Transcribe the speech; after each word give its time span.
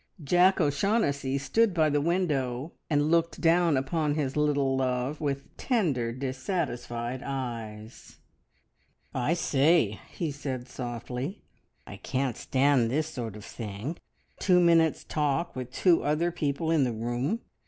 Jack 0.23 0.59
O'Shaughnessy 0.59 1.37
stood 1.37 1.75
by 1.75 1.87
the 1.87 2.01
window, 2.01 2.71
and 2.89 3.11
looked 3.11 3.39
down 3.39 3.77
upon 3.77 4.15
his 4.15 4.35
little 4.35 4.75
love 4.75 5.21
with 5.21 5.55
tender, 5.57 6.11
dissatisfied 6.11 7.21
eyes. 7.23 8.17
"I 9.13 9.35
say," 9.35 9.99
he 10.09 10.31
said 10.31 10.67
softly, 10.67 11.43
"I 11.85 11.97
can't 11.97 12.35
stand 12.35 12.89
this 12.89 13.09
sort 13.09 13.35
of 13.35 13.45
thing! 13.45 13.97
Two 14.39 14.59
minutes' 14.59 15.03
talk, 15.03 15.55
with 15.55 15.71
two 15.71 16.03
other 16.03 16.31
people 16.31 16.71
in 16.71 16.83
the 16.83 16.93
room. 16.93 17.41